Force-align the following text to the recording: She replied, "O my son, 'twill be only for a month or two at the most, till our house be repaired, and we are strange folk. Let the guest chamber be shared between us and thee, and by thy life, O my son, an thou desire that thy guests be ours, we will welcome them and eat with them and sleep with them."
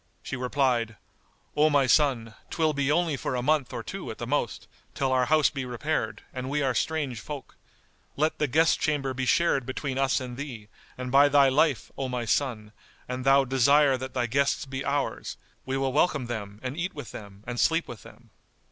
She 0.23 0.35
replied, 0.35 0.95
"O 1.55 1.69
my 1.69 1.85
son, 1.85 2.33
'twill 2.49 2.73
be 2.73 2.91
only 2.91 3.15
for 3.15 3.35
a 3.35 3.43
month 3.43 3.71
or 3.71 3.83
two 3.83 4.09
at 4.09 4.17
the 4.17 4.25
most, 4.25 4.67
till 4.95 5.11
our 5.11 5.25
house 5.25 5.51
be 5.51 5.63
repaired, 5.63 6.23
and 6.33 6.49
we 6.49 6.63
are 6.63 6.73
strange 6.73 7.19
folk. 7.19 7.55
Let 8.15 8.39
the 8.39 8.47
guest 8.47 8.79
chamber 8.79 9.13
be 9.13 9.27
shared 9.27 9.63
between 9.63 9.99
us 9.99 10.19
and 10.19 10.37
thee, 10.37 10.69
and 10.97 11.11
by 11.11 11.29
thy 11.29 11.49
life, 11.49 11.91
O 11.99 12.09
my 12.09 12.25
son, 12.25 12.71
an 13.07 13.21
thou 13.21 13.45
desire 13.45 13.95
that 13.95 14.15
thy 14.15 14.25
guests 14.25 14.65
be 14.65 14.83
ours, 14.83 15.37
we 15.67 15.77
will 15.77 15.93
welcome 15.93 16.25
them 16.25 16.59
and 16.63 16.75
eat 16.75 16.95
with 16.95 17.11
them 17.11 17.43
and 17.45 17.59
sleep 17.59 17.87
with 17.87 18.01
them." 18.01 18.31